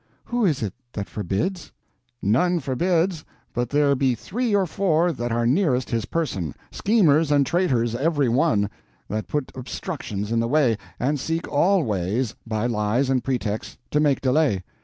[0.23, 1.71] "Who is it that forbids?"
[2.23, 7.93] "None forbids, but there be three or four that are nearest his person—schemers and traitors
[7.93, 13.77] every one—that put obstructions in the way, and seek all ways, by lies and pretexts,
[13.91, 14.63] to make delay.